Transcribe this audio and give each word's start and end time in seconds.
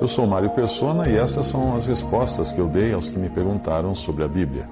Eu 0.00 0.06
sou 0.06 0.28
Mário 0.28 0.50
Persona 0.50 1.08
e 1.08 1.16
essas 1.16 1.46
são 1.48 1.74
as 1.74 1.86
respostas 1.86 2.52
que 2.52 2.60
eu 2.60 2.68
dei 2.68 2.92
aos 2.92 3.08
que 3.08 3.18
me 3.18 3.28
perguntaram 3.28 3.96
sobre 3.96 4.22
a 4.22 4.28
Bíblia. 4.28 4.64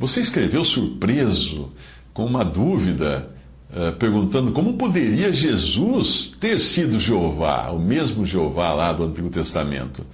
Você 0.00 0.20
escreveu 0.20 0.64
surpreso, 0.64 1.70
com 2.12 2.24
uma 2.26 2.44
dúvida, 2.44 3.30
eh, 3.72 3.92
perguntando 3.92 4.50
como 4.50 4.74
poderia 4.74 5.32
Jesus 5.32 6.36
ter 6.40 6.58
sido 6.58 6.98
Jeová, 6.98 7.70
o 7.70 7.78
mesmo 7.78 8.26
Jeová 8.26 8.72
lá 8.72 8.92
do 8.92 9.04
Antigo 9.04 9.30
Testamento. 9.30 10.04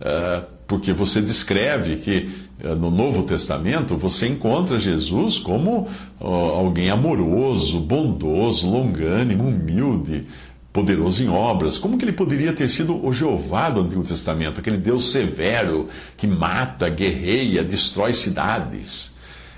Eh, 0.00 0.42
porque 0.66 0.92
você 0.92 1.20
descreve 1.22 1.96
que 1.96 2.30
eh, 2.58 2.74
no 2.74 2.90
Novo 2.90 3.22
Testamento 3.22 3.96
você 3.96 4.26
encontra 4.26 4.80
Jesus 4.80 5.38
como 5.38 5.86
alguém 6.18 6.90
amoroso, 6.90 7.78
bondoso, 7.78 8.68
longânimo, 8.68 9.48
humilde, 9.48 10.26
poderoso 10.72 11.22
em 11.22 11.28
obras. 11.28 11.78
Como 11.78 11.98
que 11.98 12.04
ele 12.04 12.12
poderia 12.12 12.52
ter 12.52 12.68
sido 12.68 13.04
o 13.04 13.12
Jeová 13.12 13.70
do 13.70 13.80
Antigo 13.80 14.04
Testamento, 14.04 14.60
aquele 14.60 14.76
Deus 14.76 15.10
severo 15.10 15.88
que 16.16 16.26
mata, 16.26 16.88
guerreia, 16.88 17.64
destrói 17.64 18.12
cidades? 18.12 19.14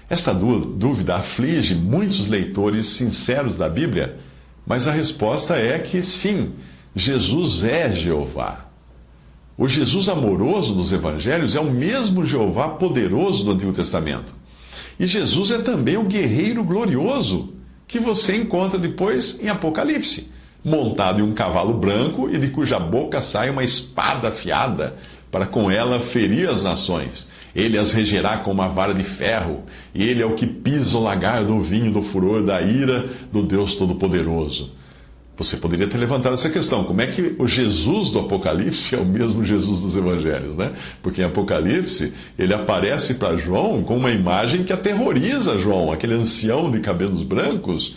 Esta 0.09 0.33
dúvida 0.33 1.17
aflige 1.17 1.75
muitos 1.75 2.28
leitores 2.28 2.87
sinceros 2.87 3.56
da 3.56 3.69
Bíblia, 3.69 4.19
mas 4.67 4.87
a 4.87 4.92
resposta 4.92 5.56
é 5.56 5.78
que 5.78 6.03
sim, 6.03 6.53
Jesus 6.95 7.65
é 7.65 7.94
Jeová. 7.94 8.69
O 9.56 9.69
Jesus 9.69 10.09
amoroso 10.09 10.75
dos 10.75 10.92
evangelhos 10.92 11.55
é 11.55 11.61
o 11.61 11.70
mesmo 11.70 12.25
Jeová 12.25 12.70
poderoso 12.70 13.44
do 13.44 13.53
Antigo 13.53 13.72
Testamento. 13.72 14.34
E 14.98 15.06
Jesus 15.06 15.50
é 15.50 15.59
também 15.62 15.97
o 15.97 16.05
guerreiro 16.05 16.65
glorioso 16.65 17.55
que 17.87 17.98
você 17.98 18.37
encontra 18.37 18.78
depois 18.78 19.41
em 19.42 19.48
Apocalipse, 19.48 20.31
montado 20.65 21.21
em 21.21 21.23
um 21.23 21.35
cavalo 21.35 21.75
branco 21.75 22.29
e 22.31 22.39
de 22.39 22.49
cuja 22.49 22.79
boca 22.79 23.21
sai 23.21 23.51
uma 23.51 23.65
espada 23.65 24.29
afiada 24.29 24.95
para 25.31 25.47
com 25.47 25.71
ela 25.71 25.99
ferir 25.99 26.49
as 26.49 26.63
nações. 26.63 27.29
Ele 27.55 27.79
as 27.79 27.93
regerá 27.93 28.39
com 28.39 28.51
uma 28.51 28.69
vara 28.69 28.95
de 28.95 29.03
ferro, 29.03 29.63
e 29.95 30.03
ele 30.05 30.23
é 30.23 30.27
o 30.27 30.35
que 30.35 30.47
pisa 30.47 30.97
o 30.97 31.03
lagar 31.03 31.45
do 31.45 31.61
vinho 31.61 31.93
do 31.93 32.03
furor 32.03 32.43
da 32.43 32.61
ira 32.63 33.07
do 33.31 33.43
Deus 33.43 33.75
Todo-Poderoso. 33.77 34.71
Você 35.37 35.57
poderia 35.57 35.89
ter 35.89 35.99
levantado 35.99 36.35
essa 36.35 36.51
questão: 36.51 36.85
como 36.85 37.01
é 37.01 37.07
que 37.07 37.35
o 37.39 37.47
Jesus 37.47 38.11
do 38.11 38.21
Apocalipse 38.21 38.95
é 38.95 38.99
o 38.99 39.05
mesmo 39.05 39.45
Jesus 39.45 39.81
dos 39.81 39.97
Evangelhos, 39.97 40.57
né? 40.57 40.73
Porque 41.03 41.23
em 41.23 41.25
Apocalipse 41.25 42.13
ele 42.39 42.55
aparece 42.55 43.15
para 43.15 43.37
João 43.37 43.83
com 43.83 43.97
uma 43.97 44.11
imagem 44.11 44.63
que 44.63 44.73
aterroriza 44.73 45.59
João, 45.59 45.91
aquele 45.91 46.15
ancião 46.15 46.71
de 46.71 46.81
cabelos 46.81 47.23
brancos. 47.23 47.97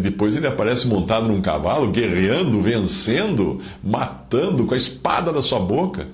Depois 0.00 0.34
ele 0.34 0.46
aparece 0.46 0.88
montado 0.88 1.28
num 1.28 1.42
cavalo, 1.42 1.90
guerreando, 1.90 2.62
vencendo, 2.62 3.60
matando 3.82 4.64
com 4.64 4.72
a 4.72 4.78
espada 4.78 5.30
da 5.30 5.42
sua 5.42 5.60
boca. 5.60 6.08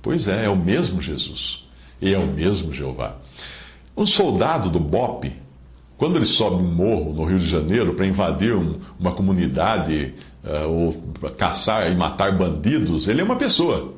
Pois 0.00 0.28
é, 0.28 0.44
é 0.44 0.48
o 0.48 0.56
mesmo 0.56 1.02
Jesus. 1.02 1.66
E 2.00 2.14
é 2.14 2.18
o 2.18 2.26
mesmo 2.28 2.72
Jeová. 2.72 3.16
Um 3.96 4.06
soldado 4.06 4.70
do 4.70 4.78
BOP, 4.78 5.32
quando 5.96 6.14
ele 6.14 6.26
sobe 6.26 6.62
um 6.62 6.72
morro 6.72 7.12
no 7.12 7.24
Rio 7.24 7.40
de 7.40 7.48
Janeiro 7.48 7.94
para 7.94 8.06
invadir 8.06 8.54
um, 8.54 8.78
uma 9.00 9.10
comunidade 9.10 10.14
uh, 10.44 10.68
ou 10.68 10.92
caçar 11.36 11.90
e 11.90 11.96
matar 11.96 12.38
bandidos, 12.38 13.08
ele 13.08 13.20
é 13.20 13.24
uma 13.24 13.34
pessoa, 13.34 13.94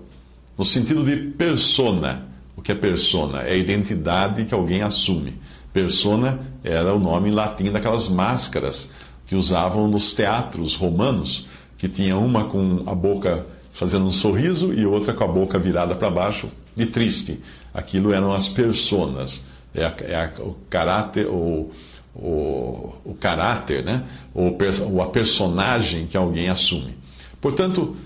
no 0.57 0.65
sentido 0.65 1.05
de 1.05 1.17
persona. 1.33 2.27
O 2.57 2.63
que 2.63 2.73
é 2.73 2.75
persona? 2.75 3.43
É 3.43 3.53
a 3.53 3.57
identidade 3.57 4.47
que 4.47 4.55
alguém 4.55 4.81
assume. 4.81 5.35
Persona 5.75 6.41
era 6.65 6.95
o 6.95 6.99
nome 6.99 7.29
em 7.29 7.33
latim 7.33 7.71
daquelas 7.71 8.09
máscaras 8.09 8.91
que 9.31 9.37
usavam 9.37 9.87
nos 9.87 10.13
teatros 10.13 10.75
romanos, 10.75 11.47
que 11.79 11.89
tinha 11.89 12.19
uma 12.19 12.47
com 12.47 12.83
a 12.85 12.93
boca 12.97 13.47
fazendo 13.75 14.07
um 14.07 14.11
sorriso 14.11 14.75
e 14.75 14.85
outra 14.85 15.15
com 15.15 15.23
a 15.23 15.29
boca 15.29 15.57
virada 15.57 15.95
para 15.95 16.11
baixo, 16.11 16.49
de 16.75 16.87
triste. 16.87 17.39
Aquilo 17.73 18.13
eram 18.13 18.33
as 18.33 18.49
personas, 18.49 19.47
é, 19.73 19.85
a, 19.85 19.95
é 20.01 20.17
a, 20.17 20.43
o 20.43 20.57
caráter, 20.69 21.29
o, 21.29 21.71
o, 22.13 22.93
o 23.05 23.15
caráter, 23.21 23.85
né? 23.85 24.03
ou, 24.35 24.59
ou 24.91 25.01
a 25.01 25.07
personagem 25.07 26.09
que 26.09 26.17
alguém 26.17 26.49
assume. 26.49 26.97
Portanto, 27.41 27.97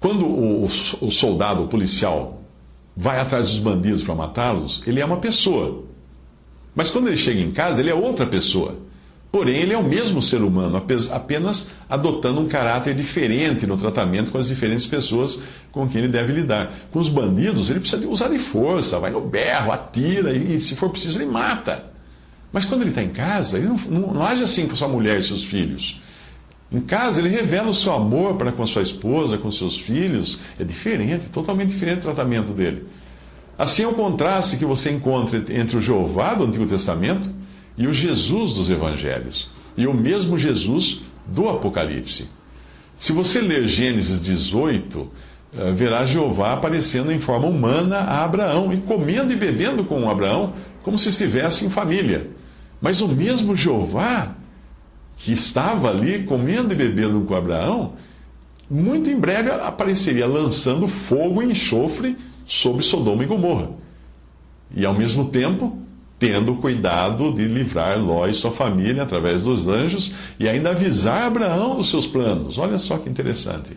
quando 0.00 0.26
o, 0.26 0.64
o 0.64 1.10
soldado, 1.12 1.62
o 1.62 1.68
policial, 1.68 2.42
vai 2.96 3.20
atrás 3.20 3.50
dos 3.50 3.60
bandidos 3.60 4.02
para 4.02 4.16
matá-los, 4.16 4.82
ele 4.84 4.98
é 4.98 5.04
uma 5.04 5.18
pessoa. 5.18 5.84
Mas 6.74 6.90
quando 6.90 7.06
ele 7.06 7.18
chega 7.18 7.40
em 7.40 7.52
casa, 7.52 7.80
ele 7.80 7.90
é 7.90 7.94
outra 7.94 8.26
pessoa. 8.26 8.82
Porém, 9.32 9.56
ele 9.56 9.72
é 9.72 9.78
o 9.78 9.82
mesmo 9.82 10.20
ser 10.22 10.42
humano, 10.42 10.76
apenas 10.76 11.70
adotando 11.88 12.38
um 12.38 12.46
caráter 12.46 12.94
diferente 12.94 13.66
no 13.66 13.78
tratamento 13.78 14.30
com 14.30 14.36
as 14.36 14.46
diferentes 14.46 14.84
pessoas 14.84 15.42
com 15.72 15.88
quem 15.88 16.02
ele 16.02 16.12
deve 16.12 16.34
lidar. 16.34 16.70
Com 16.92 16.98
os 16.98 17.08
bandidos, 17.08 17.70
ele 17.70 17.80
precisa 17.80 18.06
usar 18.06 18.28
de 18.28 18.38
força, 18.38 18.98
vai 18.98 19.10
no 19.10 19.22
berro, 19.22 19.72
atira 19.72 20.34
e, 20.34 20.58
se 20.58 20.76
for 20.76 20.90
preciso, 20.90 21.18
ele 21.18 21.30
mata. 21.30 21.86
Mas 22.52 22.66
quando 22.66 22.82
ele 22.82 22.90
está 22.90 23.02
em 23.02 23.08
casa, 23.08 23.56
ele 23.56 23.68
não, 23.68 23.76
não, 23.88 24.12
não 24.12 24.22
age 24.22 24.42
assim 24.42 24.68
com 24.68 24.76
sua 24.76 24.86
mulher 24.86 25.16
e 25.16 25.22
seus 25.22 25.42
filhos. 25.42 25.98
Em 26.70 26.82
casa, 26.82 27.18
ele 27.18 27.30
revela 27.30 27.70
o 27.70 27.74
seu 27.74 27.94
amor 27.94 28.36
para 28.36 28.52
com 28.52 28.66
sua 28.66 28.82
esposa, 28.82 29.38
com 29.38 29.50
seus 29.50 29.78
filhos. 29.78 30.38
É 30.60 30.64
diferente, 30.64 31.30
totalmente 31.30 31.70
diferente 31.70 32.00
o 32.00 32.02
tratamento 32.02 32.52
dele. 32.52 32.84
Assim 33.58 33.84
é 33.84 33.88
o 33.88 33.94
contraste 33.94 34.58
que 34.58 34.64
você 34.66 34.90
encontra 34.90 35.38
entre 35.38 35.78
o 35.78 35.80
Jeová 35.80 36.34
do 36.34 36.44
Antigo 36.44 36.66
Testamento 36.66 37.40
e 37.76 37.86
o 37.86 37.92
Jesus 37.92 38.54
dos 38.54 38.70
evangelhos, 38.70 39.50
e 39.76 39.86
o 39.86 39.94
mesmo 39.94 40.38
Jesus 40.38 41.02
do 41.26 41.48
Apocalipse. 41.48 42.28
Se 42.94 43.12
você 43.12 43.40
ler 43.40 43.66
Gênesis 43.66 44.20
18, 44.22 45.10
eh, 45.54 45.72
verá 45.72 46.06
Jeová 46.06 46.52
aparecendo 46.52 47.10
em 47.10 47.18
forma 47.18 47.46
humana 47.46 47.98
a 47.98 48.24
Abraão 48.24 48.72
e 48.72 48.78
comendo 48.78 49.32
e 49.32 49.36
bebendo 49.36 49.84
com 49.84 50.08
Abraão, 50.08 50.54
como 50.82 50.98
se 50.98 51.08
estivesse 51.08 51.64
em 51.64 51.70
família. 51.70 52.30
Mas 52.80 53.00
o 53.00 53.08
mesmo 53.08 53.56
Jeová 53.56 54.36
que 55.16 55.32
estava 55.32 55.88
ali 55.88 56.24
comendo 56.24 56.72
e 56.72 56.76
bebendo 56.76 57.20
com 57.22 57.34
Abraão, 57.34 57.92
muito 58.68 59.10
em 59.10 59.18
breve 59.18 59.50
apareceria 59.50 60.26
lançando 60.26 60.88
fogo 60.88 61.42
e 61.42 61.46
enxofre 61.46 62.16
sobre 62.46 62.82
Sodoma 62.82 63.22
e 63.22 63.26
Gomorra. 63.26 63.70
E 64.74 64.84
ao 64.84 64.94
mesmo 64.94 65.26
tempo 65.26 65.78
tendo 66.22 66.54
cuidado 66.54 67.32
de 67.32 67.46
livrar 67.46 67.98
Ló 67.98 68.28
e 68.28 68.32
sua 68.32 68.52
família 68.52 69.02
através 69.02 69.42
dos 69.42 69.66
anjos 69.66 70.14
e 70.38 70.48
ainda 70.48 70.70
avisar 70.70 71.24
Abraão 71.24 71.74
dos 71.74 71.90
seus 71.90 72.06
planos. 72.06 72.58
Olha 72.58 72.78
só 72.78 72.96
que 72.96 73.10
interessante. 73.10 73.76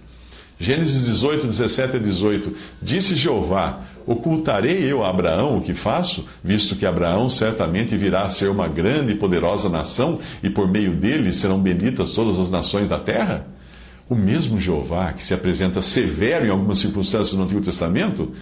Gênesis 0.59 1.03
18, 1.05 1.47
17 1.47 1.97
a 1.97 2.00
18. 2.00 2.55
Disse 2.79 3.16
Jeová: 3.16 3.79
Ocultarei 4.05 4.84
eu 4.84 5.03
a 5.03 5.09
Abraão 5.09 5.57
o 5.57 5.61
que 5.61 5.73
faço, 5.73 6.23
visto 6.44 6.75
que 6.75 6.85
Abraão 6.85 7.31
certamente 7.31 7.97
virá 7.97 8.22
a 8.22 8.29
ser 8.29 8.51
uma 8.51 8.67
grande 8.67 9.13
e 9.13 9.16
poderosa 9.16 9.67
nação, 9.67 10.19
e 10.44 10.50
por 10.50 10.69
meio 10.69 10.95
dele 10.95 11.34
serão 11.34 11.59
benditas 11.59 12.11
todas 12.11 12.39
as 12.39 12.51
nações 12.51 12.89
da 12.89 13.00
terra? 13.00 13.47
O 14.08 14.14
mesmo 14.14 14.61
Jeová, 14.61 15.14
que 15.14 15.25
se 15.25 15.34
apresenta 15.34 15.81
severo 15.81 16.46
em 16.46 16.52
algumas 16.52 16.78
circunstâncias 16.78 17.34
no 17.34 17.46
Antigo 17.46 17.61
Testamento, 17.61 18.34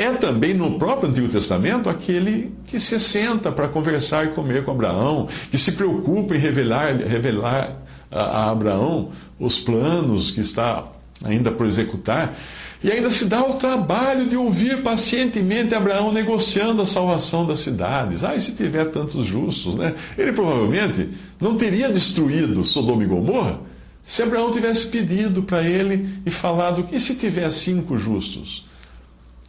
é 0.00 0.12
também 0.12 0.54
no 0.54 0.78
próprio 0.78 1.10
Antigo 1.10 1.28
Testamento 1.28 1.88
aquele 1.88 2.54
que 2.66 2.80
se 2.80 2.98
senta 2.98 3.52
para 3.52 3.68
conversar 3.68 4.26
e 4.26 4.28
comer 4.30 4.64
com 4.64 4.70
Abraão, 4.70 5.28
que 5.50 5.58
se 5.58 5.72
preocupa 5.72 6.34
em 6.34 6.38
revelar, 6.38 6.96
revelar 6.96 7.76
a, 8.10 8.20
a 8.20 8.50
Abraão 8.50 9.12
os 9.38 9.58
planos 9.58 10.30
que 10.30 10.40
está 10.40 10.86
ainda 11.22 11.50
por 11.50 11.66
executar, 11.66 12.34
e 12.82 12.90
ainda 12.90 13.10
se 13.10 13.26
dá 13.26 13.46
o 13.46 13.54
trabalho 13.54 14.24
de 14.24 14.36
ouvir 14.36 14.82
pacientemente 14.82 15.74
Abraão 15.74 16.10
negociando 16.10 16.80
a 16.80 16.86
salvação 16.86 17.46
das 17.46 17.60
cidades. 17.60 18.24
Ah, 18.24 18.34
e 18.34 18.40
se 18.40 18.52
tiver 18.52 18.86
tantos 18.86 19.26
justos, 19.26 19.74
né? 19.74 19.94
Ele 20.16 20.32
provavelmente 20.32 21.10
não 21.38 21.56
teria 21.58 21.90
destruído 21.90 22.64
Sodoma 22.64 23.04
e 23.04 23.06
Gomorra 23.06 23.60
se 24.02 24.22
Abraão 24.22 24.50
tivesse 24.50 24.88
pedido 24.88 25.42
para 25.42 25.62
ele 25.62 26.20
e 26.24 26.30
falado: 26.30 26.88
e 26.90 26.98
se 26.98 27.16
tiver 27.16 27.50
cinco 27.50 27.98
justos? 27.98 28.64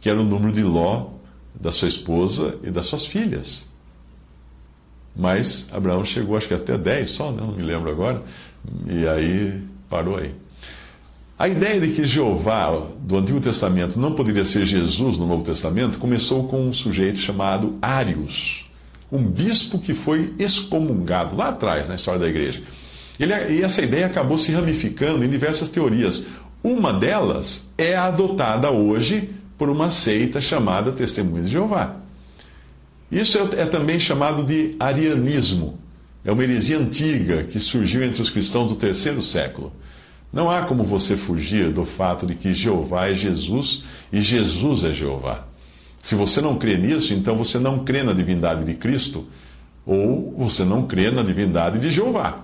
Que 0.02 0.10
era 0.10 0.20
o 0.20 0.24
número 0.24 0.52
de 0.52 0.62
Ló, 0.62 1.06
da 1.58 1.70
sua 1.70 1.88
esposa 1.88 2.58
e 2.64 2.70
das 2.70 2.86
suas 2.86 3.06
filhas. 3.06 3.70
Mas 5.14 5.68
Abraão 5.72 6.04
chegou, 6.04 6.36
acho 6.36 6.48
que 6.48 6.54
até 6.54 6.76
10 6.76 7.10
só, 7.10 7.30
né? 7.30 7.40
não 7.40 7.52
me 7.52 7.62
lembro 7.62 7.90
agora, 7.90 8.22
e 8.86 9.06
aí 9.06 9.62
parou 9.88 10.16
aí. 10.16 10.34
A 11.38 11.48
ideia 11.48 11.80
de 11.80 11.88
que 11.92 12.04
Jeová 12.04 12.86
do 12.98 13.16
Antigo 13.16 13.40
Testamento 13.40 13.98
não 13.98 14.14
poderia 14.14 14.44
ser 14.44 14.66
Jesus 14.66 15.18
no 15.18 15.26
Novo 15.26 15.44
Testamento 15.44 15.98
começou 15.98 16.48
com 16.48 16.66
um 16.66 16.72
sujeito 16.72 17.18
chamado 17.18 17.78
Arius, 17.80 18.68
um 19.10 19.22
bispo 19.24 19.78
que 19.78 19.94
foi 19.94 20.34
excomungado 20.38 21.36
lá 21.36 21.50
atrás 21.50 21.88
na 21.88 21.94
história 21.94 22.20
da 22.20 22.28
igreja. 22.28 22.62
Ele, 23.20 23.34
e 23.58 23.62
essa 23.62 23.82
ideia 23.82 24.06
acabou 24.06 24.38
se 24.38 24.50
ramificando 24.50 25.24
em 25.24 25.28
diversas 25.28 25.68
teorias. 25.68 26.26
Uma 26.62 26.92
delas 26.92 27.70
é 27.76 27.94
adotada 27.94 28.70
hoje 28.70 29.30
por 29.62 29.70
uma 29.70 29.92
seita 29.92 30.40
chamada 30.40 30.90
Testemunhas 30.90 31.46
de 31.46 31.52
Jeová. 31.52 31.94
Isso 33.12 33.38
é, 33.38 33.60
é 33.60 33.64
também 33.64 33.96
chamado 33.96 34.42
de 34.42 34.74
arianismo. 34.80 35.78
É 36.24 36.32
uma 36.32 36.42
heresia 36.42 36.76
antiga 36.76 37.44
que 37.44 37.60
surgiu 37.60 38.02
entre 38.02 38.20
os 38.20 38.28
cristãos 38.28 38.68
do 38.68 38.74
terceiro 38.74 39.22
século. 39.22 39.72
Não 40.32 40.50
há 40.50 40.62
como 40.62 40.82
você 40.82 41.16
fugir 41.16 41.72
do 41.72 41.84
fato 41.84 42.26
de 42.26 42.34
que 42.34 42.52
Jeová 42.52 43.06
é 43.06 43.14
Jesus 43.14 43.84
e 44.12 44.20
Jesus 44.20 44.82
é 44.82 44.92
Jeová. 44.92 45.46
Se 46.00 46.16
você 46.16 46.40
não 46.40 46.56
crê 46.56 46.76
nisso, 46.76 47.14
então 47.14 47.36
você 47.36 47.56
não 47.56 47.84
crê 47.84 48.02
na 48.02 48.12
divindade 48.12 48.64
de 48.64 48.74
Cristo, 48.74 49.26
ou 49.86 50.34
você 50.36 50.64
não 50.64 50.88
crê 50.88 51.08
na 51.12 51.22
divindade 51.22 51.78
de 51.78 51.88
Jeová. 51.88 52.40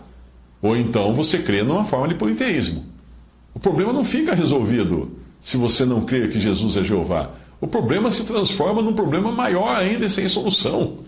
Ou 0.62 0.76
então 0.76 1.12
você 1.14 1.42
crê 1.42 1.64
numa 1.64 1.84
forma 1.84 2.06
de 2.06 2.14
politeísmo. 2.14 2.84
O 3.52 3.58
problema 3.58 3.92
não 3.92 4.04
fica 4.04 4.36
resolvido 4.36 5.18
se 5.40 5.56
você 5.56 5.84
não 5.84 6.02
crê 6.02 6.28
que 6.28 6.40
Jesus 6.40 6.76
é 6.76 6.84
Jeová. 6.84 7.30
O 7.60 7.66
problema 7.66 8.10
se 8.10 8.24
transforma 8.24 8.82
num 8.82 8.92
problema 8.92 9.32
maior 9.32 9.76
ainda 9.76 10.06
e 10.06 10.10
sem 10.10 10.28
solução. 10.28 10.98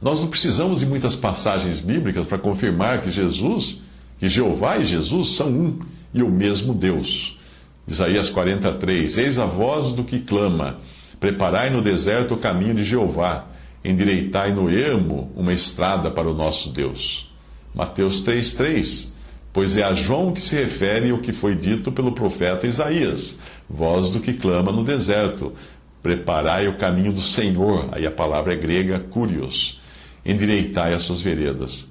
Nós 0.00 0.20
não 0.20 0.28
precisamos 0.28 0.80
de 0.80 0.86
muitas 0.86 1.14
passagens 1.14 1.80
bíblicas 1.80 2.26
para 2.26 2.38
confirmar 2.38 3.02
que 3.02 3.10
Jesus, 3.10 3.80
que 4.18 4.28
Jeová 4.28 4.78
e 4.78 4.86
Jesus 4.86 5.34
são 5.34 5.48
um 5.48 5.78
e 6.12 6.22
o 6.22 6.30
mesmo 6.30 6.74
Deus. 6.74 7.38
Isaías 7.86 8.30
43: 8.30 9.18
Eis 9.18 9.38
a 9.38 9.46
voz 9.46 9.92
do 9.92 10.04
que 10.04 10.20
clama: 10.20 10.78
Preparai 11.20 11.70
no 11.70 11.82
deserto 11.82 12.34
o 12.34 12.38
caminho 12.38 12.74
de 12.74 12.84
Jeová, 12.84 13.46
endireitai 13.84 14.52
no 14.52 14.68
ermo 14.68 15.32
uma 15.36 15.52
estrada 15.52 16.10
para 16.10 16.28
o 16.28 16.34
nosso 16.34 16.70
Deus. 16.70 17.30
Mateus 17.74 18.24
3,3 18.24 19.15
Pois 19.56 19.74
é 19.78 19.82
a 19.82 19.94
João 19.94 20.34
que 20.34 20.40
se 20.42 20.54
refere 20.54 21.12
o 21.12 21.18
que 21.18 21.32
foi 21.32 21.54
dito 21.54 21.90
pelo 21.90 22.12
profeta 22.12 22.66
Isaías, 22.66 23.40
voz 23.66 24.10
do 24.10 24.20
que 24.20 24.34
clama 24.34 24.70
no 24.70 24.84
deserto, 24.84 25.54
preparai 26.02 26.68
o 26.68 26.76
caminho 26.76 27.10
do 27.10 27.22
Senhor, 27.22 27.88
aí 27.92 28.06
a 28.06 28.10
palavra 28.10 28.52
é 28.52 28.56
grega, 28.56 29.00
curios, 29.00 29.80
endireitai 30.26 30.92
as 30.92 31.04
suas 31.04 31.22
veredas. 31.22 31.90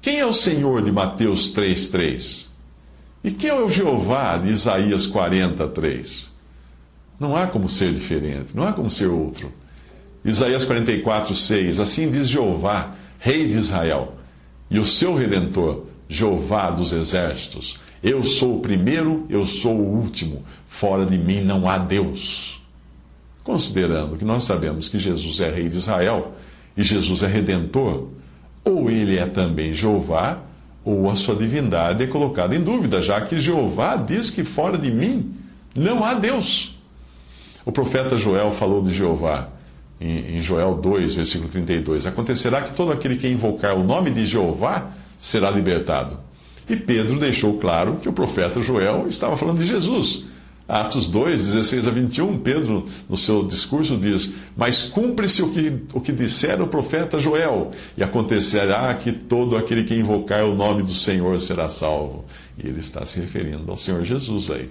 Quem 0.00 0.20
é 0.20 0.24
o 0.24 0.32
Senhor 0.32 0.80
de 0.80 0.90
Mateus 0.90 1.54
3,3? 1.54 2.46
E 3.22 3.30
quem 3.30 3.50
é 3.50 3.54
o 3.60 3.68
Jeová 3.68 4.38
de 4.38 4.48
Isaías 4.48 5.06
43? 5.06 6.32
Não 7.20 7.36
há 7.36 7.46
como 7.46 7.68
ser 7.68 7.92
diferente, 7.92 8.56
não 8.56 8.66
há 8.66 8.72
como 8.72 8.88
ser 8.88 9.08
outro. 9.08 9.52
Isaías 10.24 10.64
44, 10.64 11.34
6 11.34 11.78
Assim 11.78 12.10
diz 12.10 12.26
Jeová, 12.26 12.94
Rei 13.18 13.48
de 13.48 13.58
Israel 13.58 14.14
e 14.70 14.78
o 14.78 14.86
seu 14.86 15.14
redentor, 15.14 15.91
Jeová 16.08 16.70
dos 16.70 16.92
exércitos. 16.92 17.78
Eu 18.02 18.24
sou 18.24 18.56
o 18.56 18.60
primeiro, 18.60 19.26
eu 19.28 19.46
sou 19.46 19.74
o 19.74 20.00
último. 20.00 20.42
Fora 20.66 21.06
de 21.06 21.16
mim 21.16 21.40
não 21.40 21.68
há 21.68 21.78
Deus. 21.78 22.60
Considerando 23.44 24.16
que 24.16 24.24
nós 24.24 24.44
sabemos 24.44 24.88
que 24.88 24.98
Jesus 24.98 25.40
é 25.40 25.50
rei 25.50 25.68
de 25.68 25.76
Israel 25.76 26.32
e 26.76 26.82
Jesus 26.82 27.22
é 27.22 27.26
redentor, 27.26 28.08
ou 28.64 28.90
ele 28.90 29.18
é 29.18 29.26
também 29.26 29.74
Jeová, 29.74 30.38
ou 30.84 31.10
a 31.10 31.14
sua 31.14 31.36
divindade 31.36 32.02
é 32.02 32.06
colocada 32.06 32.56
em 32.56 32.62
dúvida, 32.62 33.00
já 33.02 33.20
que 33.20 33.38
Jeová 33.38 33.96
diz 33.96 34.30
que 34.30 34.42
fora 34.44 34.78
de 34.78 34.90
mim 34.90 35.34
não 35.74 36.04
há 36.04 36.14
Deus. 36.14 36.74
O 37.64 37.70
profeta 37.70 38.16
Joel 38.16 38.50
falou 38.50 38.82
de 38.82 38.92
Jeová 38.92 39.48
em, 40.00 40.40
Joel 40.40 40.74
2, 40.74 41.14
versículo 41.14 41.48
32. 41.48 42.06
Acontecerá 42.06 42.62
que 42.62 42.74
todo 42.74 42.90
aquele 42.90 43.16
que 43.16 43.28
invocar 43.28 43.76
o 43.76 43.84
nome 43.84 44.10
de 44.10 44.26
Jeová 44.26 44.90
será 45.22 45.48
libertado. 45.48 46.18
E 46.68 46.76
Pedro 46.76 47.16
deixou 47.16 47.58
claro 47.58 47.96
que 47.96 48.08
o 48.08 48.12
profeta 48.12 48.60
Joel 48.60 49.06
estava 49.06 49.36
falando 49.36 49.60
de 49.60 49.66
Jesus. 49.66 50.24
Atos 50.68 51.10
2, 51.10 51.52
16 51.52 51.86
a 51.86 51.90
21, 51.90 52.38
Pedro, 52.38 52.88
no 53.08 53.16
seu 53.16 53.44
discurso, 53.44 53.96
diz: 53.96 54.34
Mas 54.56 54.84
cumpre-se 54.84 55.42
o 55.42 55.50
que, 55.50 55.82
o 55.92 56.00
que 56.00 56.12
dissera 56.12 56.62
o 56.62 56.68
profeta 56.68 57.20
Joel, 57.20 57.70
e 57.96 58.02
acontecerá 58.02 58.92
que 58.94 59.12
todo 59.12 59.56
aquele 59.56 59.84
que 59.84 59.94
invocar 59.94 60.44
o 60.44 60.54
nome 60.54 60.82
do 60.82 60.94
Senhor 60.94 61.40
será 61.40 61.68
salvo. 61.68 62.24
E 62.56 62.66
ele 62.66 62.80
está 62.80 63.04
se 63.06 63.20
referindo 63.20 63.70
ao 63.70 63.76
Senhor 63.76 64.04
Jesus 64.04 64.50
aí. 64.50 64.70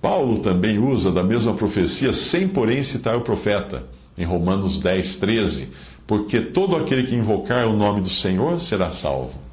Paulo 0.00 0.40
também 0.40 0.78
usa 0.78 1.12
da 1.12 1.22
mesma 1.22 1.54
profecia, 1.54 2.12
sem 2.12 2.48
porém 2.48 2.82
citar 2.82 3.16
o 3.16 3.20
profeta 3.20 3.84
em 4.16 4.24
Romanos 4.24 4.80
10, 4.80 5.18
13, 5.18 5.68
porque 6.06 6.40
todo 6.40 6.76
aquele 6.76 7.02
que 7.04 7.14
invocar 7.14 7.66
o 7.66 7.76
nome 7.76 8.00
do 8.00 8.10
Senhor 8.10 8.58
será 8.58 8.90
salvo. 8.90 9.49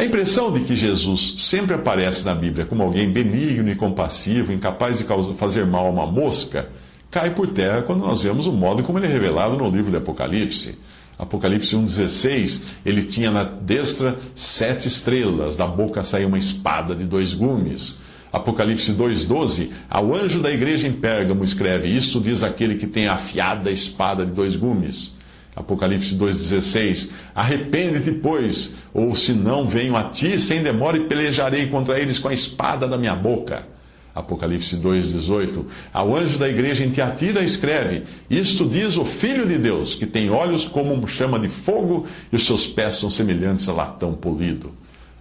A 0.00 0.04
impressão 0.06 0.50
de 0.50 0.60
que 0.60 0.74
Jesus 0.74 1.34
sempre 1.40 1.74
aparece 1.74 2.24
na 2.24 2.34
Bíblia 2.34 2.64
como 2.64 2.82
alguém 2.82 3.12
benigno 3.12 3.70
e 3.70 3.74
compassivo, 3.74 4.50
incapaz 4.50 4.96
de 4.96 5.04
fazer 5.36 5.66
mal 5.66 5.84
a 5.84 5.90
uma 5.90 6.06
mosca, 6.06 6.70
cai 7.10 7.34
por 7.34 7.48
terra 7.48 7.82
quando 7.82 8.00
nós 8.00 8.22
vemos 8.22 8.46
o 8.46 8.52
modo 8.52 8.82
como 8.82 8.98
ele 8.98 9.08
é 9.08 9.10
revelado 9.10 9.58
no 9.58 9.68
livro 9.68 9.90
de 9.90 9.98
Apocalipse. 9.98 10.78
Apocalipse 11.18 11.76
1,16, 11.76 12.64
ele 12.82 13.02
tinha 13.02 13.30
na 13.30 13.44
destra 13.44 14.16
sete 14.34 14.88
estrelas, 14.88 15.54
da 15.54 15.66
boca 15.66 16.02
saiu 16.02 16.28
uma 16.28 16.38
espada 16.38 16.94
de 16.94 17.04
dois 17.04 17.34
gumes. 17.34 18.00
Apocalipse 18.32 18.92
2,12, 18.92 19.70
ao 19.90 20.14
anjo 20.14 20.40
da 20.40 20.50
igreja 20.50 20.88
em 20.88 20.94
Pérgamo 20.94 21.44
escreve: 21.44 21.88
Isto 21.88 22.22
diz 22.22 22.42
aquele 22.42 22.76
que 22.76 22.86
tem 22.86 23.06
a 23.06 23.16
afiada 23.16 23.70
espada 23.70 24.24
de 24.24 24.32
dois 24.32 24.56
gumes. 24.56 25.19
Apocalipse 25.60 26.16
2,16: 26.16 27.12
Arrepende-te, 27.34 28.12
pois, 28.12 28.74
ou 28.92 29.14
se 29.14 29.32
não 29.32 29.64
venho 29.64 29.96
a 29.96 30.04
ti 30.04 30.38
sem 30.38 30.62
demora 30.62 30.96
e 30.96 31.04
pelejarei 31.04 31.66
contra 31.66 32.00
eles 32.00 32.18
com 32.18 32.28
a 32.28 32.32
espada 32.32 32.88
da 32.88 32.96
minha 32.96 33.14
boca. 33.14 33.66
Apocalipse 34.14 34.76
2,18: 34.76 35.64
Ao 35.92 36.16
anjo 36.16 36.38
da 36.38 36.48
igreja 36.48 36.84
em 36.84 36.90
Tiatira 36.90 37.42
escreve: 37.42 38.04
Isto 38.28 38.66
diz 38.66 38.96
o 38.96 39.04
Filho 39.04 39.46
de 39.46 39.58
Deus, 39.58 39.94
que 39.94 40.06
tem 40.06 40.30
olhos 40.30 40.66
como 40.66 41.06
chama 41.06 41.38
de 41.38 41.48
fogo 41.48 42.06
e 42.32 42.36
os 42.36 42.44
seus 42.46 42.66
pés 42.66 42.96
são 42.96 43.10
semelhantes 43.10 43.68
a 43.68 43.72
latão 43.72 44.14
polido. 44.14 44.72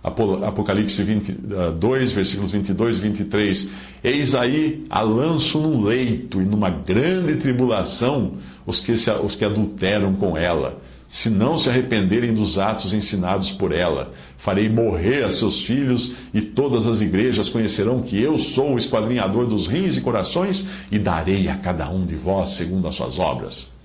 Apocalipse 0.02 1.04
22, 1.04 2.12
ah, 2.12 2.16
versículos 2.16 2.52
22 2.52 2.98
e 2.98 3.00
23. 3.02 3.72
Eis 4.02 4.34
aí 4.34 4.86
a 4.90 5.02
lanço 5.02 5.60
num 5.60 5.84
leito 5.84 6.42
e 6.42 6.46
numa 6.46 6.70
grande 6.70 7.36
tribulação 7.36 8.36
os 8.66 8.80
que, 8.80 8.98
se, 8.98 9.12
os 9.12 9.36
que 9.36 9.44
adulteram 9.44 10.16
com 10.16 10.38
ela, 10.38 10.82
se 11.10 11.30
não 11.30 11.58
se 11.58 11.70
arrependerem 11.70 12.34
dos 12.34 12.58
atos 12.58 12.94
ensinados 12.94 13.52
por 13.52 13.74
ela. 13.74 14.14
Farei 14.38 14.70
morrer 14.70 15.24
a 15.24 15.32
seus 15.32 15.62
filhos, 15.66 16.14
e 16.34 16.40
todas 16.40 16.88
as 16.88 17.02
igrejas 17.02 17.50
conhecerão 17.50 18.02
que 18.02 18.22
eu 18.22 18.40
sou 18.40 18.76
o 18.76 18.78
esquadrinhador 18.78 19.48
dos 19.48 19.68
rins 19.68 19.98
e 19.98 20.02
corações, 20.02 20.66
e 20.90 20.98
darei 20.98 21.50
a 21.50 21.58
cada 21.58 21.90
um 21.90 22.06
de 22.06 22.16
vós 22.16 22.52
segundo 22.52 22.88
as 22.88 22.96
suas 22.96 23.20
obras. 23.20 23.76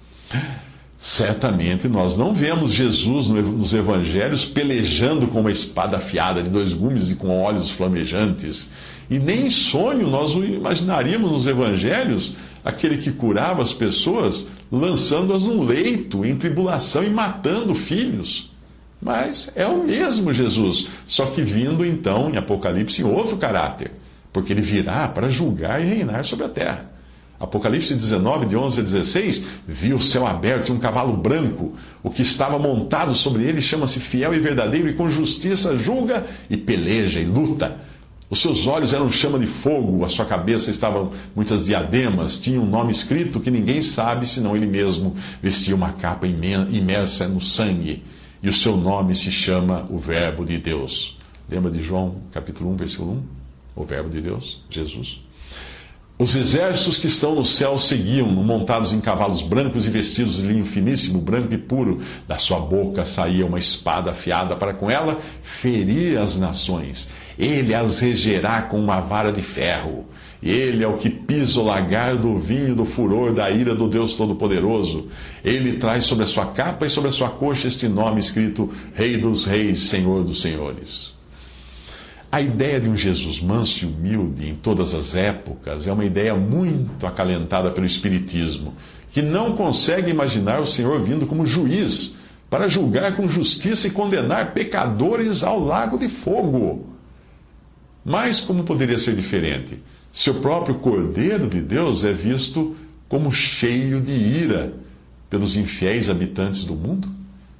Certamente 1.06 1.87
nós 1.87 2.16
não 2.16 2.32
vemos 2.32 2.73
Jesus 2.73 3.28
nos 3.28 3.75
evangelhos 3.75 4.46
pelejando 4.46 5.26
com 5.26 5.40
uma 5.40 5.50
espada 5.50 5.99
afiada 5.99 6.42
de 6.42 6.49
dois 6.49 6.73
gumes 6.73 7.11
e 7.11 7.14
com 7.14 7.42
olhos 7.42 7.70
flamejantes. 7.70 8.70
E 9.11 9.18
nem 9.18 9.49
em 9.49 9.50
sonho 9.50 10.08
nós 10.08 10.34
o 10.34 10.42
imaginaríamos 10.42 11.30
nos 11.30 11.46
evangelhos 11.46 12.34
aquele 12.64 12.96
que 12.96 13.12
curava 13.12 13.61
as 13.61 13.70
pessoas 13.70 14.49
lançando-as 14.73 15.42
num 15.42 15.62
leito, 15.62 16.25
em 16.25 16.37
tribulação 16.37 17.04
e 17.04 17.11
matando 17.11 17.75
filhos. 17.75 18.50
Mas 18.99 19.52
é 19.54 19.66
o 19.66 19.84
mesmo 19.84 20.32
Jesus, 20.32 20.88
só 21.06 21.26
que 21.26 21.42
vindo 21.42 21.84
então 21.84 22.30
em 22.30 22.38
Apocalipse 22.38 23.02
em 23.02 23.04
outro 23.04 23.37
caráter, 23.37 23.90
porque 24.32 24.54
ele 24.54 24.62
virá 24.62 25.06
para 25.06 25.28
julgar 25.28 25.82
e 25.82 25.84
reinar 25.84 26.25
sobre 26.25 26.46
a 26.46 26.49
terra. 26.49 26.93
Apocalipse 27.38 27.94
19, 27.94 28.46
de 28.46 28.56
11 28.56 28.80
a 28.80 28.84
16, 28.84 29.46
viu 29.66 29.96
o 29.96 30.02
céu 30.02 30.26
aberto 30.26 30.68
e 30.68 30.72
um 30.72 30.78
cavalo 30.78 31.16
branco. 31.16 31.74
O 32.02 32.10
que 32.10 32.22
estava 32.22 32.58
montado 32.58 33.14
sobre 33.14 33.44
ele 33.44 33.60
chama-se 33.60 34.00
fiel 34.00 34.32
e 34.34 34.38
verdadeiro, 34.38 34.88
e 34.88 34.94
com 34.94 35.10
justiça 35.10 35.76
julga 35.76 36.26
e 36.48 36.56
peleja 36.56 37.20
e 37.20 37.24
luta. 37.24 37.76
Os 38.30 38.40
seus 38.40 38.66
olhos 38.66 38.92
eram 38.92 39.10
chama 39.10 39.38
de 39.38 39.46
fogo, 39.46 40.04
a 40.04 40.08
sua 40.08 40.24
cabeça 40.24 40.70
estavam 40.70 41.12
muitas 41.36 41.64
diademas, 41.64 42.40
tinha 42.40 42.60
um 42.60 42.66
nome 42.66 42.90
escrito 42.90 43.38
que 43.40 43.50
ninguém 43.50 43.82
sabe 43.82 44.26
senão 44.26 44.56
ele 44.56 44.66
mesmo. 44.66 45.14
Vestia 45.42 45.74
uma 45.74 45.92
capa 45.92 46.26
imersa 46.26 47.28
no 47.28 47.40
sangue, 47.40 48.02
e 48.42 48.48
o 48.48 48.52
seu 48.52 48.76
nome 48.76 49.14
se 49.14 49.30
chama 49.30 49.86
o 49.90 49.98
Verbo 49.98 50.44
de 50.44 50.58
Deus. 50.58 51.18
Lembra 51.48 51.70
de 51.70 51.82
João 51.82 52.16
capítulo 52.32 52.70
1, 52.72 52.76
versículo 52.76 53.12
1? 53.12 53.22
O 53.82 53.84
Verbo 53.84 54.08
de 54.08 54.20
Deus, 54.20 54.60
Jesus. 54.70 55.24
Os 56.16 56.37
exércitos 56.37 56.99
que 56.99 57.09
estão 57.09 57.35
no 57.35 57.44
céu 57.44 57.76
seguiam, 57.76 58.28
montados 58.28 58.92
em 58.92 59.00
cavalos 59.00 59.42
brancos 59.42 59.85
e 59.85 59.90
vestidos 59.90 60.37
de 60.37 60.47
linho 60.47 60.64
finíssimo, 60.64 61.21
branco 61.21 61.52
e 61.52 61.59
puro. 61.59 62.02
Da 62.28 62.37
sua 62.37 62.61
boca 62.61 63.04
saía 63.04 63.44
uma 63.44 63.59
espada 63.59 64.12
afiada 64.12 64.54
para 64.54 64.73
com 64.73 64.88
ela 64.88 65.21
ferir 65.42 66.16
as 66.16 66.38
nações. 66.38 67.12
Ele 67.37 67.75
as 67.75 67.99
regerá 67.99 68.62
com 68.62 68.78
uma 68.78 69.00
vara 69.00 69.33
de 69.33 69.42
ferro. 69.42 70.06
Ele 70.40 70.85
é 70.85 70.87
o 70.87 70.99
que 70.99 71.11
pisa 71.11 71.59
o 71.59 71.64
lagar 71.64 72.14
do 72.14 72.38
vinho 72.38 72.76
do 72.76 72.85
furor 72.85 73.35
da 73.35 73.50
ira 73.50 73.75
do 73.75 73.88
Deus 73.88 74.14
Todo-Poderoso. 74.14 75.09
Ele 75.44 75.78
traz 75.78 76.04
sobre 76.04 76.23
a 76.23 76.28
sua 76.28 76.47
capa 76.47 76.87
e 76.87 76.90
sobre 76.90 77.11
a 77.11 77.12
sua 77.12 77.30
coxa 77.30 77.66
este 77.66 77.88
nome 77.88 78.21
escrito 78.21 78.73
Rei 78.94 79.16
dos 79.16 79.47
Reis, 79.47 79.83
Senhor 79.83 80.23
dos 80.23 80.40
Senhores. 80.40 81.24
A 82.34 82.40
ideia 82.40 82.80
de 82.80 82.88
um 82.88 82.96
Jesus 82.96 83.40
manso 83.40 83.84
e 83.84 83.86
humilde 83.86 84.48
em 84.48 84.56
todas 84.56 84.92
as 84.92 85.14
épocas 85.14 85.86
é 85.86 85.92
uma 85.92 86.04
ideia 86.04 86.34
muito 86.34 87.06
acalentada 87.06 87.70
pelo 87.70 87.86
Espiritismo, 87.86 88.74
que 89.12 89.22
não 89.22 89.54
consegue 89.54 90.10
imaginar 90.10 90.58
o 90.58 90.66
Senhor 90.66 91.00
vindo 91.00 91.28
como 91.28 91.46
juiz 91.46 92.16
para 92.50 92.66
julgar 92.66 93.14
com 93.14 93.28
justiça 93.28 93.86
e 93.86 93.92
condenar 93.92 94.52
pecadores 94.52 95.44
ao 95.44 95.60
lago 95.60 95.96
de 95.96 96.08
fogo. 96.08 96.88
Mas 98.04 98.40
como 98.40 98.64
poderia 98.64 98.98
ser 98.98 99.14
diferente? 99.14 99.78
Seu 100.10 100.40
próprio 100.40 100.74
Cordeiro 100.80 101.46
de 101.46 101.60
Deus 101.60 102.02
é 102.02 102.12
visto 102.12 102.74
como 103.08 103.30
cheio 103.30 104.00
de 104.00 104.10
ira 104.10 104.74
pelos 105.30 105.56
infiéis 105.56 106.10
habitantes 106.10 106.64
do 106.64 106.74
mundo? 106.74 107.08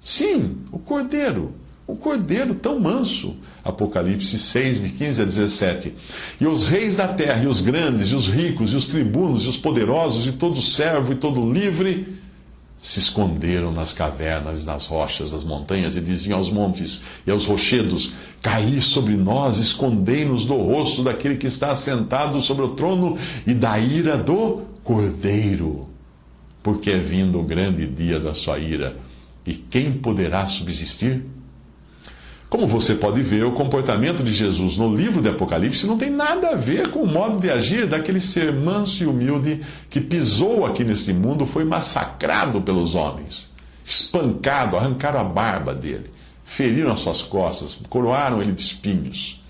Sim, 0.01 0.57
o 0.73 0.81
Cordeiro 0.81 1.53
o 1.87 1.95
cordeiro 1.97 2.55
tão 2.55 2.81
manso. 2.81 3.37
Apocalipse 3.63 4.39
6, 4.39 4.83
de 4.83 4.89
15 4.91 5.23
a 5.23 5.25
17. 5.25 5.95
E 6.41 6.47
os 6.47 6.67
reis 6.67 6.97
da 6.97 7.09
terra, 7.09 7.45
e 7.45 7.47
os 7.47 7.61
grandes, 7.61 8.09
e 8.09 8.15
os 8.15 8.27
ricos, 8.27 8.73
e 8.73 8.77
os 8.77 8.87
tribunos, 8.87 9.45
e 9.45 9.49
os 9.49 9.57
poderosos, 9.57 10.27
e 10.27 10.33
todo 10.33 10.63
servo 10.63 11.13
e 11.13 11.17
todo 11.17 11.53
livre, 11.53 12.19
se 12.81 12.99
esconderam 12.99 13.73
nas 13.73 13.93
cavernas, 13.93 14.65
nas 14.65 14.87
rochas, 14.87 15.33
nas 15.33 15.45
montanhas, 15.45 15.97
e 15.97 16.01
diziam 16.01 16.39
aos 16.39 16.51
montes 16.51 17.03
e 17.27 17.31
aos 17.31 17.45
rochedos: 17.45 18.15
Caí 18.41 18.81
sobre 18.81 19.17
nós, 19.17 19.59
escondei-nos 19.59 20.47
do 20.47 20.57
rosto 20.57 21.03
daquele 21.03 21.37
que 21.37 21.47
está 21.47 21.75
sentado 21.75 22.41
sobre 22.41 22.65
o 22.65 22.75
trono 22.75 23.19
e 23.47 23.53
da 23.53 23.79
ira 23.79 24.17
do 24.17 24.63
cordeiro. 24.83 25.89
Porque 26.63 26.91
é 26.91 26.99
vindo 26.99 27.41
o 27.41 27.43
grande 27.43 27.87
dia 27.87 28.19
da 28.19 28.33
sua 28.33 28.59
ira. 28.59 28.97
E 29.47 29.53
quem 29.53 29.93
poderá 29.93 30.47
subsistir? 30.47 31.23
Como 32.49 32.67
você 32.67 32.95
pode 32.95 33.21
ver, 33.23 33.45
o 33.45 33.53
comportamento 33.53 34.23
de 34.23 34.33
Jesus 34.33 34.77
no 34.77 34.95
livro 34.95 35.21
de 35.21 35.29
Apocalipse 35.29 35.87
não 35.87 35.99
tem 35.99 36.11
nada 36.11 36.51
a 36.51 36.55
ver 36.55 36.89
com 36.91 37.01
o 37.01 37.07
modo 37.07 37.41
de 37.41 37.51
agir 37.51 37.87
daquele 37.87 38.21
ser 38.21 38.53
manso 38.53 39.03
e 39.03 39.07
humilde 39.07 39.63
que 39.91 40.01
pisou 40.01 40.65
aqui 40.65 40.85
neste 40.85 41.13
mundo, 41.13 41.47
foi 41.47 41.65
massacrado 41.65 42.61
pelos 42.61 42.95
homens, 42.95 43.53
espancado, 43.85 44.77
arrancaram 44.77 45.21
a 45.21 45.25
barba 45.25 45.75
dele, 45.75 46.11
feriram 46.45 46.93
as 46.93 47.01
suas 47.01 47.23
costas, 47.23 47.81
coroaram 47.89 48.41
ele 48.41 48.53
de 48.53 48.61
espinhos. 48.61 49.41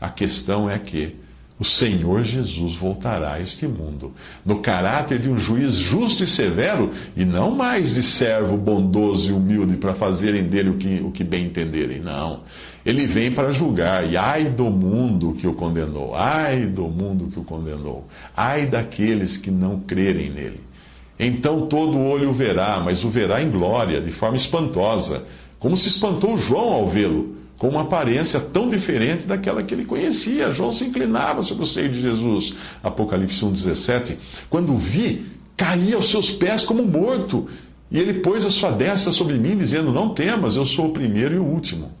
A 0.00 0.08
questão 0.08 0.70
é 0.70 0.78
que 0.78 1.16
o 1.62 1.64
Senhor 1.64 2.24
Jesus 2.24 2.74
voltará 2.74 3.34
a 3.34 3.40
este 3.40 3.68
mundo, 3.68 4.10
no 4.44 4.58
caráter 4.58 5.20
de 5.20 5.30
um 5.30 5.38
juiz 5.38 5.76
justo 5.76 6.24
e 6.24 6.26
severo, 6.26 6.90
e 7.16 7.24
não 7.24 7.52
mais 7.52 7.94
de 7.94 8.02
servo 8.02 8.56
bondoso 8.56 9.30
e 9.30 9.32
humilde 9.32 9.76
para 9.76 9.94
fazerem 9.94 10.42
dele 10.42 10.70
o 10.70 10.74
que, 10.74 11.00
o 11.00 11.12
que 11.12 11.22
bem 11.22 11.46
entenderem. 11.46 12.00
Não. 12.00 12.40
Ele 12.84 13.06
vem 13.06 13.30
para 13.30 13.52
julgar, 13.52 14.10
e 14.10 14.16
ai 14.16 14.46
do 14.46 14.64
mundo 14.64 15.34
que 15.38 15.46
o 15.46 15.54
condenou, 15.54 16.16
ai 16.16 16.66
do 16.66 16.88
mundo 16.88 17.28
que 17.28 17.38
o 17.38 17.44
condenou, 17.44 18.08
ai 18.36 18.66
daqueles 18.66 19.36
que 19.36 19.50
não 19.52 19.78
crerem 19.78 20.30
nele. 20.30 20.60
Então 21.16 21.68
todo 21.68 21.96
olho 21.96 22.30
o 22.30 22.34
verá, 22.34 22.82
mas 22.84 23.04
o 23.04 23.08
verá 23.08 23.40
em 23.40 23.52
glória, 23.52 24.00
de 24.00 24.10
forma 24.10 24.36
espantosa, 24.36 25.24
como 25.60 25.76
se 25.76 25.86
espantou 25.86 26.36
João 26.36 26.72
ao 26.72 26.88
vê-lo 26.88 27.41
com 27.62 27.68
uma 27.68 27.82
aparência 27.82 28.40
tão 28.40 28.68
diferente 28.68 29.24
daquela 29.24 29.62
que 29.62 29.72
ele 29.72 29.84
conhecia. 29.84 30.52
João 30.52 30.72
se 30.72 30.84
inclinava 30.84 31.42
sobre 31.42 31.62
o 31.62 31.66
seio 31.68 31.88
de 31.90 32.00
Jesus. 32.00 32.56
Apocalipse 32.82 33.40
1,17. 33.40 34.16
Quando 34.50 34.76
vi, 34.76 35.26
caí 35.56 35.94
aos 35.94 36.10
seus 36.10 36.28
pés 36.28 36.64
como 36.64 36.82
morto. 36.82 37.48
E 37.88 38.00
ele 38.00 38.14
pôs 38.14 38.44
a 38.44 38.50
sua 38.50 38.72
destra 38.72 39.12
sobre 39.12 39.38
mim, 39.38 39.56
dizendo: 39.56 39.92
Não 39.92 40.08
temas, 40.08 40.56
eu 40.56 40.66
sou 40.66 40.88
o 40.88 40.92
primeiro 40.92 41.36
e 41.36 41.38
o 41.38 41.44
último. 41.44 41.92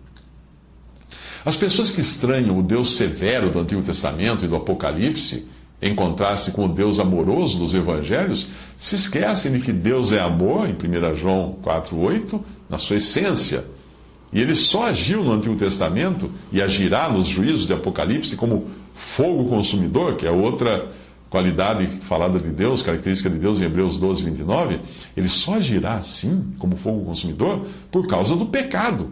As 1.44 1.54
pessoas 1.54 1.92
que 1.92 2.00
estranham 2.00 2.58
o 2.58 2.62
Deus 2.64 2.96
severo 2.96 3.48
do 3.48 3.60
Antigo 3.60 3.84
Testamento 3.84 4.44
e 4.44 4.48
do 4.48 4.56
Apocalipse, 4.56 5.46
em 5.80 5.94
contraste 5.94 6.50
com 6.50 6.64
o 6.64 6.74
Deus 6.74 6.98
amoroso 6.98 7.56
dos 7.56 7.72
Evangelhos, 7.72 8.48
se 8.76 8.96
esquecem 8.96 9.52
de 9.52 9.60
que 9.60 9.72
Deus 9.72 10.10
é 10.10 10.18
amor, 10.18 10.68
em 10.68 10.72
1 10.72 11.14
João 11.18 11.56
4,8, 11.62 12.40
na 12.68 12.78
sua 12.78 12.96
essência 12.96 13.64
e 14.32 14.40
ele 14.40 14.54
só 14.54 14.84
agiu 14.84 15.22
no 15.22 15.32
Antigo 15.32 15.56
Testamento 15.56 16.30
e 16.50 16.62
agirá 16.62 17.10
nos 17.10 17.26
juízos 17.26 17.66
de 17.66 17.74
Apocalipse 17.74 18.34
como 18.34 18.70
fogo 18.94 19.48
consumidor, 19.48 20.16
que 20.16 20.26
é 20.26 20.30
outra 20.30 20.90
qualidade 21.28 21.86
falada 21.86 22.38
de 22.38 22.48
Deus, 22.48 22.82
característica 22.82 23.28
de 23.28 23.38
Deus 23.38 23.60
em 23.60 23.64
Hebreus 23.64 23.98
12, 23.98 24.22
29. 24.22 24.80
Ele 25.14 25.28
só 25.28 25.54
agirá 25.54 25.96
assim, 25.96 26.54
como 26.58 26.76
fogo 26.76 27.04
consumidor, 27.04 27.66
por 27.90 28.06
causa 28.06 28.34
do 28.34 28.46
pecado. 28.46 29.10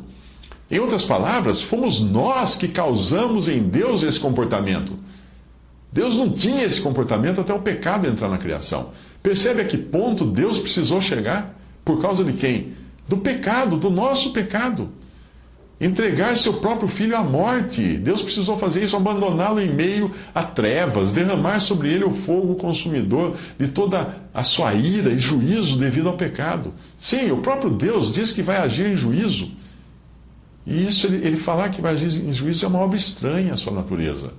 Em 0.71 0.79
outras 0.79 1.05
palavras, 1.05 1.61
fomos 1.61 2.01
nós 2.01 2.57
que 2.57 2.69
causamos 2.69 3.47
em 3.47 3.63
Deus 3.63 4.03
esse 4.03 4.21
comportamento. 4.21 4.99
Deus 5.93 6.15
não 6.15 6.31
tinha 6.31 6.63
esse 6.63 6.81
comportamento 6.81 7.41
até 7.41 7.53
o 7.53 7.59
pecado 7.59 8.07
entrar 8.07 8.29
na 8.29 8.39
criação. 8.39 8.91
Percebe 9.23 9.63
a 9.63 9.65
que 9.65 9.77
ponto 9.77 10.25
Deus 10.25 10.59
precisou 10.59 11.01
chegar? 11.01 11.59
Por 11.85 12.01
causa 12.01 12.25
de 12.25 12.33
quem? 12.33 12.75
Do 13.09 13.19
pecado, 13.19 13.77
do 13.77 13.91
nosso 13.91 14.33
pecado 14.33 15.00
entregar 15.81 16.37
seu 16.37 16.55
próprio 16.55 16.87
filho 16.87 17.17
à 17.17 17.23
morte. 17.23 17.97
Deus 17.97 18.21
precisou 18.21 18.59
fazer 18.59 18.85
isso, 18.85 18.97
abandoná-lo 18.97 19.61
em 19.61 19.73
meio 19.73 20.13
a 20.35 20.43
trevas, 20.43 21.13
derramar 21.13 21.61
sobre 21.61 21.89
ele 21.89 22.05
o 22.05 22.11
fogo 22.11 22.57
consumidor 22.57 23.37
de 23.59 23.69
toda 23.69 24.17
a 24.35 24.43
sua 24.43 24.75
ira 24.75 25.11
e 25.11 25.19
juízo 25.19 25.79
devido 25.79 26.09
ao 26.09 26.17
pecado. 26.17 26.75
Sim, 26.99 27.31
o 27.31 27.39
próprio 27.39 27.71
Deus 27.71 28.13
diz 28.13 28.31
que 28.31 28.43
vai 28.43 28.59
agir 28.59 28.87
em 28.87 28.97
juízo. 28.97 29.51
E 30.67 30.87
isso, 30.87 31.07
ele, 31.07 31.27
ele 31.27 31.37
falar 31.37 31.71
que 31.71 31.81
vai 31.81 31.95
agir 31.95 32.29
em 32.29 32.33
juízo 32.33 32.67
é 32.67 32.69
uma 32.69 32.81
obra 32.81 32.99
estranha 32.99 33.55
à 33.55 33.57
sua 33.57 33.73
natureza. 33.73 34.35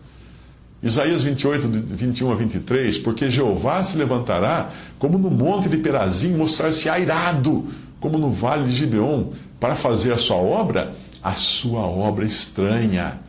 Isaías 0.84 1.22
28, 1.22 1.68
21 1.68 2.32
a 2.32 2.36
23, 2.36 2.98
porque 3.00 3.30
Jeová 3.30 3.84
se 3.84 3.98
levantará 3.98 4.72
como 4.98 5.18
no 5.18 5.30
monte 5.30 5.70
de 5.70 5.78
Perazim, 5.78 6.36
mostrar-se 6.36 6.90
airado, 6.90 7.68
como 8.00 8.18
no 8.18 8.32
vale 8.32 8.68
de 8.68 8.76
Gibeon, 8.76 9.32
para 9.60 9.76
fazer 9.76 10.12
a 10.12 10.18
sua 10.18 10.38
obra 10.38 10.96
a 11.24 11.34
sua 11.34 11.82
obra 11.82 12.26
estranha, 12.26 13.20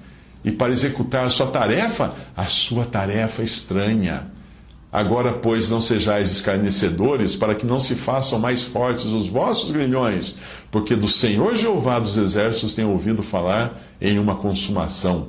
e 0.45 0.51
para 0.51 0.73
executar 0.73 1.25
a 1.25 1.31
sua 1.31 1.47
tarefa, 1.49 2.15
a 2.37 2.47
sua 2.47 2.85
tarefa 2.85 3.43
estranha. 3.43 4.27
Agora, 4.93 5.33
pois, 5.35 5.71
não 5.71 5.81
sejais 5.81 6.31
escarnecedores, 6.31 7.35
para 7.35 7.55
que 7.55 7.65
não 7.65 7.79
se 7.79 7.95
façam 7.95 8.39
mais 8.39 8.63
fortes 8.63 9.05
os 9.05 9.27
vossos 9.27 9.71
grilhões, 9.71 10.39
porque 10.71 10.95
do 10.95 11.09
Senhor 11.09 11.57
Jeová 11.57 11.99
dos 11.99 12.17
Exércitos 12.17 12.75
tenho 12.75 12.91
ouvido 12.91 13.23
falar 13.23 13.81
em 14.01 14.19
uma 14.19 14.37
consumação, 14.37 15.29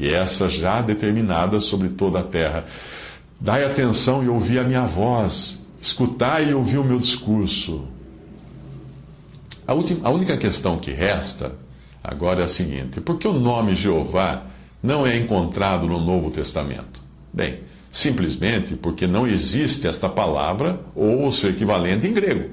e 0.00 0.08
essa 0.08 0.48
já 0.48 0.82
determinada 0.82 1.60
sobre 1.60 1.90
toda 1.90 2.20
a 2.20 2.24
terra. 2.24 2.64
Dai 3.40 3.64
atenção 3.64 4.24
e 4.24 4.28
ouvi 4.28 4.58
a 4.58 4.64
minha 4.64 4.86
voz, 4.86 5.64
escutai 5.80 6.50
e 6.50 6.54
ouvi 6.54 6.78
o 6.78 6.84
meu 6.84 6.98
discurso. 6.98 7.84
A, 9.66 9.74
última, 9.74 10.08
a 10.08 10.10
única 10.10 10.36
questão 10.36 10.78
que 10.78 10.90
resta 10.90 11.63
Agora 12.04 12.42
é 12.42 12.44
a 12.44 12.48
seguinte: 12.48 13.00
por 13.00 13.18
que 13.18 13.26
o 13.26 13.32
nome 13.32 13.74
Jeová 13.74 14.44
não 14.82 15.06
é 15.06 15.16
encontrado 15.16 15.86
no 15.86 15.98
Novo 15.98 16.30
Testamento? 16.30 17.00
Bem, 17.32 17.60
simplesmente 17.90 18.76
porque 18.76 19.06
não 19.06 19.26
existe 19.26 19.88
esta 19.88 20.06
palavra 20.06 20.80
ou 20.94 21.26
o 21.26 21.32
seu 21.32 21.48
equivalente 21.48 22.06
em 22.06 22.12
grego. 22.12 22.50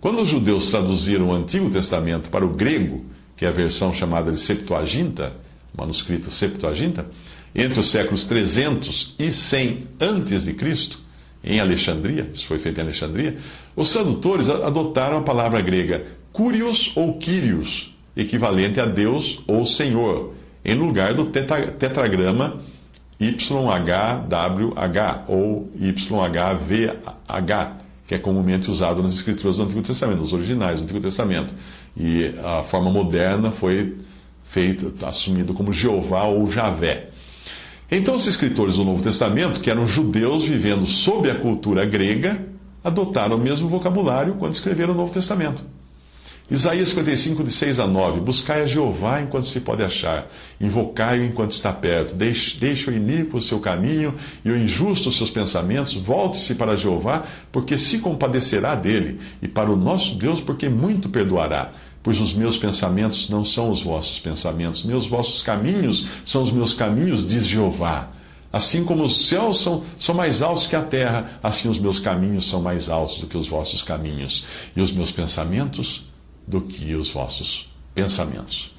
Quando 0.00 0.20
os 0.20 0.28
judeus 0.28 0.70
traduziram 0.70 1.28
o 1.28 1.32
Antigo 1.32 1.70
Testamento 1.70 2.28
para 2.28 2.44
o 2.44 2.50
grego, 2.50 3.06
que 3.36 3.46
é 3.46 3.48
a 3.48 3.52
versão 3.52 3.94
chamada 3.94 4.32
de 4.32 4.40
Septuaginta, 4.40 5.32
manuscrito 5.76 6.30
Septuaginta, 6.30 7.06
entre 7.54 7.78
os 7.78 7.90
séculos 7.90 8.26
300 8.26 9.14
e 9.18 9.32
100 9.32 9.86
antes 10.00 10.44
de 10.44 10.52
Cristo, 10.52 10.98
em 11.42 11.60
Alexandria, 11.60 12.28
isso 12.34 12.46
foi 12.46 12.58
feito 12.58 12.78
em 12.78 12.82
Alexandria, 12.82 13.36
os 13.76 13.92
tradutores 13.92 14.50
adotaram 14.50 15.18
a 15.18 15.22
palavra 15.22 15.60
grega 15.60 16.06
curios 16.32 16.90
ou 16.96 17.16
kyrios, 17.18 17.93
equivalente 18.16 18.80
a 18.80 18.86
Deus 18.86 19.42
ou 19.46 19.64
Senhor, 19.64 20.34
em 20.64 20.74
lugar 20.74 21.14
do 21.14 21.26
tetragrama 21.26 22.60
YHWH 23.20 25.24
ou 25.28 25.70
YHVH, 25.76 27.76
que 28.06 28.14
é 28.14 28.18
comumente 28.18 28.70
usado 28.70 29.02
nas 29.02 29.14
escrituras 29.14 29.56
do 29.56 29.62
Antigo 29.62 29.82
Testamento, 29.82 30.20
nos 30.20 30.32
originais 30.32 30.78
do 30.78 30.84
Antigo 30.84 31.00
Testamento. 31.00 31.54
E 31.96 32.34
a 32.42 32.62
forma 32.62 32.90
moderna 32.90 33.50
foi 33.50 33.96
feita, 34.44 35.06
assumido 35.06 35.54
como 35.54 35.72
Jeová 35.72 36.24
ou 36.24 36.50
Javé. 36.50 37.10
Então, 37.90 38.14
os 38.14 38.26
escritores 38.26 38.76
do 38.76 38.84
Novo 38.84 39.02
Testamento, 39.02 39.60
que 39.60 39.70
eram 39.70 39.86
judeus 39.86 40.44
vivendo 40.44 40.86
sob 40.86 41.30
a 41.30 41.34
cultura 41.34 41.84
grega, 41.84 42.46
adotaram 42.82 43.36
o 43.36 43.40
mesmo 43.40 43.68
vocabulário 43.68 44.34
quando 44.34 44.54
escreveram 44.54 44.94
o 44.94 44.96
Novo 44.96 45.12
Testamento. 45.12 45.62
Isaías 46.50 46.90
55, 46.90 47.42
de 47.42 47.50
6 47.50 47.80
a 47.80 47.86
9. 47.86 48.20
Buscai 48.20 48.62
a 48.62 48.66
Jeová 48.66 49.22
enquanto 49.22 49.46
se 49.46 49.60
pode 49.60 49.82
achar, 49.82 50.30
invocai-o 50.60 51.24
enquanto 51.24 51.52
está 51.52 51.72
perto, 51.72 52.14
deixe, 52.14 52.58
deixe 52.58 52.90
o 52.90 52.94
iníquo 52.94 53.38
o 53.38 53.40
seu 53.40 53.58
caminho 53.60 54.14
e 54.44 54.50
o 54.50 54.56
injusto 54.56 55.08
os 55.08 55.16
seus 55.16 55.30
pensamentos, 55.30 55.94
volte-se 55.94 56.54
para 56.54 56.76
Jeová, 56.76 57.24
porque 57.50 57.78
se 57.78 57.98
compadecerá 57.98 58.74
dele, 58.74 59.20
e 59.40 59.48
para 59.48 59.72
o 59.72 59.76
nosso 59.76 60.16
Deus, 60.16 60.38
porque 60.38 60.68
muito 60.68 61.08
perdoará. 61.08 61.72
Pois 62.02 62.20
os 62.20 62.34
meus 62.34 62.58
pensamentos 62.58 63.30
não 63.30 63.42
são 63.42 63.70
os 63.70 63.82
vossos 63.82 64.18
pensamentos, 64.18 64.84
nem 64.84 64.94
os 64.94 65.06
vossos 65.06 65.42
caminhos 65.42 66.06
são 66.26 66.42
os 66.42 66.52
meus 66.52 66.74
caminhos, 66.74 67.26
diz 67.26 67.46
Jeová. 67.46 68.10
Assim 68.52 68.84
como 68.84 69.02
os 69.02 69.28
céus 69.28 69.62
são, 69.62 69.82
são 69.96 70.14
mais 70.14 70.42
altos 70.42 70.66
que 70.66 70.76
a 70.76 70.82
terra, 70.82 71.38
assim 71.42 71.70
os 71.70 71.78
meus 71.80 71.98
caminhos 71.98 72.50
são 72.50 72.60
mais 72.60 72.90
altos 72.90 73.18
do 73.18 73.26
que 73.26 73.38
os 73.38 73.48
vossos 73.48 73.82
caminhos, 73.82 74.44
e 74.76 74.82
os 74.82 74.92
meus 74.92 75.10
pensamentos 75.10 76.04
do 76.46 76.60
que 76.60 76.94
os 76.94 77.12
vossos 77.12 77.72
pensamentos. 77.94 78.74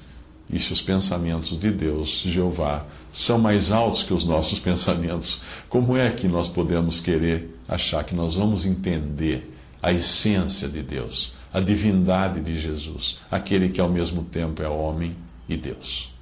E 0.48 0.58
se 0.58 0.72
os 0.72 0.80
pensamentos 0.80 1.58
de 1.58 1.70
Deus, 1.70 2.22
Jeová, 2.24 2.86
são 3.10 3.38
mais 3.38 3.72
altos 3.72 4.04
que 4.04 4.14
os 4.14 4.24
nossos 4.24 4.58
pensamentos, 4.60 5.40
como 5.68 5.96
é 5.96 6.10
que 6.10 6.28
nós 6.28 6.48
podemos 6.48 7.00
querer 7.00 7.58
achar 7.68 8.04
que 8.04 8.14
nós 8.14 8.34
vamos 8.34 8.64
entender 8.64 9.52
a 9.82 9.92
essência 9.92 10.68
de 10.68 10.82
Deus, 10.82 11.34
a 11.52 11.60
divindade 11.60 12.40
de 12.40 12.58
Jesus, 12.58 13.18
aquele 13.30 13.68
que 13.68 13.80
ao 13.80 13.90
mesmo 13.90 14.24
tempo 14.24 14.62
é 14.62 14.68
homem 14.68 15.16
e 15.48 15.56
Deus? 15.56 16.15